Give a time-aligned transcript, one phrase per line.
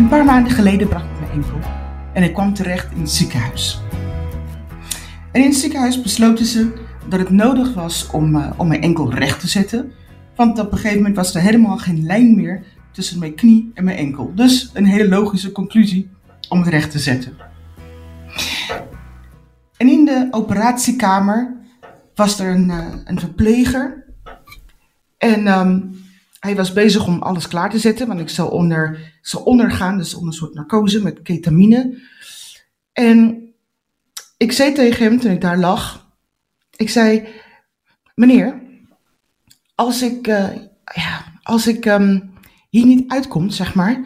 [0.00, 1.58] Een paar maanden geleden brak ik mijn enkel
[2.12, 3.80] en ik kwam terecht in het ziekenhuis.
[5.32, 6.72] En in het ziekenhuis besloten ze
[7.08, 9.92] dat het nodig was om, uh, om mijn enkel recht te zetten.
[10.36, 13.84] Want op een gegeven moment was er helemaal geen lijn meer tussen mijn knie en
[13.84, 14.32] mijn enkel.
[14.34, 16.10] Dus een hele logische conclusie
[16.48, 17.36] om het recht te zetten.
[19.76, 21.56] En in de operatiekamer
[22.14, 24.04] was er een, uh, een verpleger.
[25.18, 25.98] En um,
[26.40, 30.14] hij was bezig om alles klaar te zetten, want ik zou, onder, zou ondergaan, dus
[30.14, 32.02] onder een soort narcose met ketamine.
[32.92, 33.42] En
[34.36, 36.12] ik zei tegen hem toen ik daar lag,
[36.76, 37.28] ik zei,
[38.14, 38.62] meneer,
[39.74, 40.56] als ik, uh,
[40.94, 42.32] ja, als ik um,
[42.68, 44.04] hier niet uitkom, zeg maar,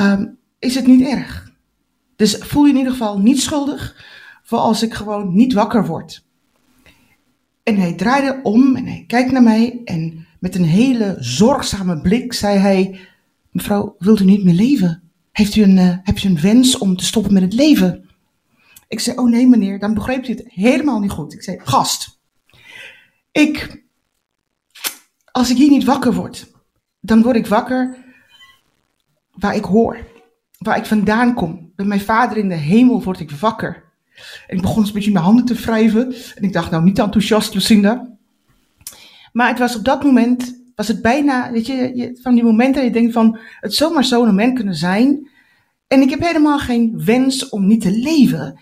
[0.00, 1.52] um, is het niet erg.
[2.16, 4.04] Dus voel je in ieder geval niet schuldig
[4.42, 6.24] voor als ik gewoon niet wakker word.
[7.62, 12.32] En hij draaide om en hij kijkt naar mij en met een hele zorgzame blik
[12.32, 13.00] zei hij:
[13.50, 15.02] Mevrouw, wilt u niet meer leven?
[15.32, 18.08] Heeft u een, uh, hebt u een wens om te stoppen met het leven?
[18.88, 21.34] Ik zei: Oh nee, meneer, dan begreep u het helemaal niet goed.
[21.34, 22.20] Ik zei: Gast,
[23.32, 23.84] ik,
[25.30, 26.52] als ik hier niet wakker word,
[27.00, 28.04] dan word ik wakker
[29.30, 29.98] waar ik hoor,
[30.58, 31.72] waar ik vandaan kom.
[31.76, 33.84] Bij mijn vader in de hemel word ik wakker.
[34.46, 36.14] En ik begon een beetje mijn handen te wrijven.
[36.34, 38.15] En ik dacht, nou, niet enthousiast, Lucinda.
[39.36, 42.84] Maar het was op dat moment, was het bijna, weet je, van die momenten dat
[42.84, 45.28] je denkt van, het zou maar zo'n moment kunnen zijn.
[45.86, 48.60] En ik heb helemaal geen wens om niet te leven.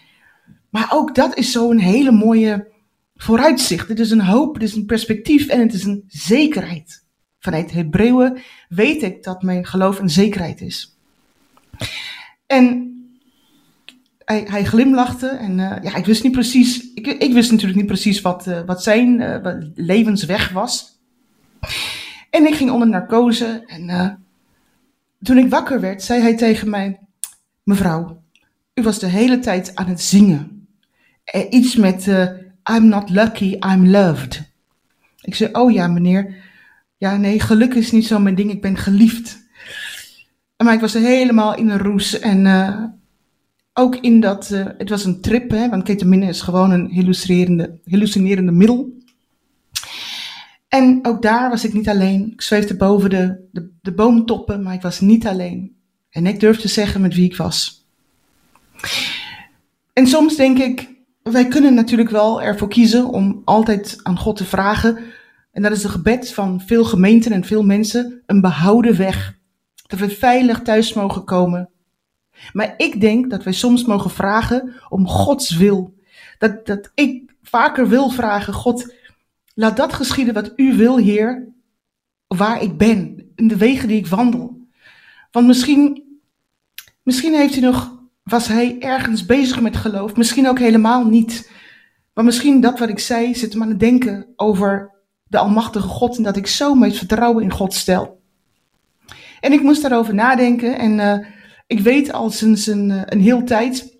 [0.70, 2.68] Maar ook dat is zo'n hele mooie
[3.14, 3.88] vooruitzicht.
[3.88, 7.04] Het is een hoop, het is een perspectief en het is een zekerheid.
[7.38, 8.38] Vanuit Hebreeuwen
[8.68, 10.98] weet ik dat mijn geloof een zekerheid is.
[12.46, 12.92] En
[14.18, 17.86] hij, hij glimlachte en uh, ja, ik wist niet precies, ik, ik wist natuurlijk niet
[17.86, 20.98] precies wat, uh, wat zijn wat levensweg was.
[22.30, 24.18] En ik ging onder narcose en
[25.22, 26.98] toen ik wakker werd, zei hij tegen mij,
[27.62, 28.22] mevrouw,
[28.74, 30.66] u was de hele tijd aan het zingen.
[31.50, 32.06] iets met
[32.70, 34.42] I'm not lucky, I'm loved.
[35.20, 36.34] Ik zei, oh ja meneer,
[36.96, 39.42] ja nee, geluk is niet zo mijn ding, ik ben geliefd.
[40.56, 42.46] Maar ik was helemaal in een roes en
[43.74, 47.78] ook in dat, uh, het was een trip, hè, want ketamine is gewoon een hallucinerende,
[47.84, 48.92] hallucinerende middel.
[50.68, 52.32] En ook daar was ik niet alleen.
[52.32, 55.76] Ik zweefde boven de, de, de boomtoppen, maar ik was niet alleen.
[56.10, 57.86] En ik durfde zeggen met wie ik was.
[59.92, 60.88] En soms denk ik,
[61.22, 64.98] wij kunnen natuurlijk wel ervoor kiezen om altijd aan God te vragen.
[65.52, 69.38] En dat is de gebed van veel gemeenten en veel mensen, een behouden weg.
[69.86, 71.68] Dat we veilig thuis mogen komen
[72.52, 75.94] maar ik denk dat wij soms mogen vragen om Gods wil.
[76.38, 78.94] Dat, dat ik vaker wil vragen, God,
[79.54, 81.48] laat dat geschieden wat u wil, Heer,
[82.26, 84.66] waar ik ben, in de wegen die ik wandel.
[85.30, 86.02] Want misschien,
[87.02, 91.50] misschien heeft u nog, was hij ergens bezig met geloof, misschien ook helemaal niet.
[92.14, 94.90] Maar misschien dat wat ik zei, zit hem aan het denken over
[95.24, 98.22] de Almachtige God en dat ik zo met vertrouwen in God stel.
[99.40, 101.26] En ik moest daarover nadenken en uh,
[101.66, 103.98] ik weet al sinds een, eh, een heel tijd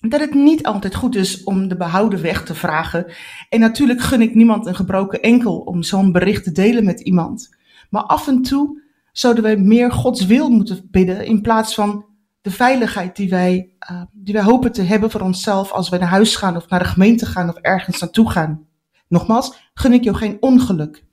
[0.00, 3.12] dat het niet altijd goed is om de behouden weg te vragen.
[3.48, 7.56] En natuurlijk gun ik niemand een gebroken enkel om zo'n bericht te delen met iemand.
[7.90, 8.82] Maar af en toe
[9.12, 12.04] zouden wij meer Gods wil moeten bidden in plaats van
[12.40, 16.08] de veiligheid die wij, uh, die wij hopen te hebben voor onszelf als wij naar
[16.08, 18.66] huis gaan of naar de gemeente gaan of ergens naartoe gaan.
[19.08, 21.04] Nogmaals, gun ik jou geen ongeluk.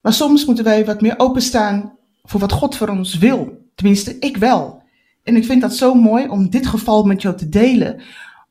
[0.00, 1.92] Maar soms moeten wij wat meer openstaan
[2.22, 3.67] voor wat God voor ons wil.
[3.78, 4.82] Tenminste, ik wel.
[5.22, 8.00] En ik vind dat zo mooi om dit geval met jou te delen.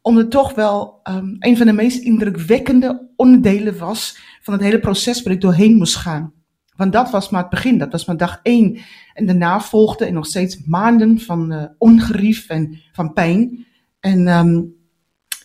[0.02, 4.80] Omdat het toch wel um, een van de meest indrukwekkende onderdelen was van het hele
[4.80, 6.34] proces waar ik doorheen moest gaan.
[6.76, 8.80] Want dat was maar het begin, dat was maar dag één.
[9.14, 13.66] En daarna volgden en nog steeds maanden van uh, ongerief en van pijn.
[14.00, 14.76] En um,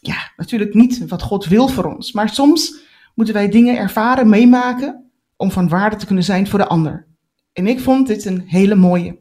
[0.00, 2.12] ja, natuurlijk niet wat God wil voor ons.
[2.12, 2.80] Maar soms
[3.14, 7.06] moeten wij dingen ervaren, meemaken, om van waarde te kunnen zijn voor de ander.
[7.52, 9.20] En ik vond dit een hele mooie.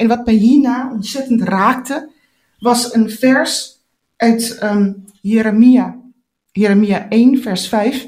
[0.00, 2.10] En wat mij hierna ontzettend raakte,
[2.58, 3.78] was een vers
[4.16, 6.00] uit um, Jeremia.
[6.52, 8.06] Jeremia 1, vers 5.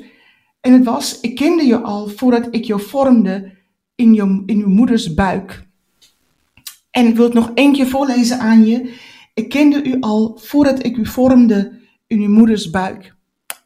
[0.61, 3.53] En het was, ik kende je al voordat ik je vormde
[3.95, 5.67] in, je, in moeders buik.
[6.91, 8.95] En ik wil het nog één keer voorlezen aan je.
[9.35, 11.73] Ik kende u al voordat ik u vormde
[12.07, 13.15] in uw moeders buik.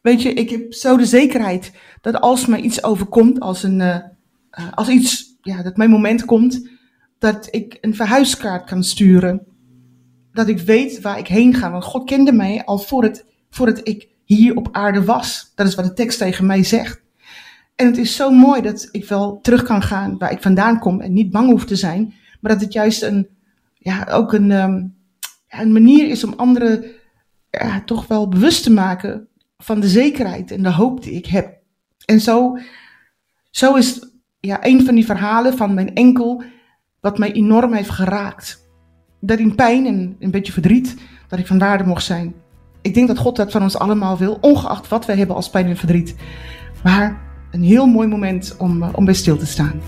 [0.02, 3.99] Weet je, ik heb zo de zekerheid dat als mij iets overkomt, als, een, uh,
[4.75, 6.75] als iets, ja, dat mijn moment komt,
[7.19, 9.47] dat ik een verhuiskaart kan sturen.
[10.33, 11.71] Dat ik weet waar ik heen ga.
[11.71, 15.53] Want God kende mij al voordat, voordat ik hier op aarde was.
[15.55, 17.03] Dat is wat de tekst tegen mij zegt.
[17.75, 21.01] En het is zo mooi dat ik wel terug kan gaan waar ik vandaan kom
[21.01, 22.15] en niet bang hoef te zijn.
[22.41, 23.29] Maar dat het juist een,
[23.75, 24.85] ja, ook een, ehm,
[25.49, 26.85] een manier is om anderen
[27.51, 29.29] ja, toch wel bewust te maken
[29.59, 31.59] van de zekerheid en de hoop die ik heb.
[32.05, 32.59] En zo,
[33.51, 34.11] zo is
[34.41, 36.43] ja, een van die verhalen van mijn enkel
[37.06, 38.69] wat mij enorm heeft geraakt.
[39.20, 40.97] Dat in pijn en een beetje verdriet,
[41.29, 42.35] dat ik van waarde mocht zijn.
[42.82, 45.67] Ik denk dat God dat van ons allemaal wil, ongeacht wat wij hebben als pijn
[45.67, 46.17] en verdriet.
[46.82, 47.20] Maar
[47.50, 49.81] een heel mooi moment om, eh, om bij stil te staan.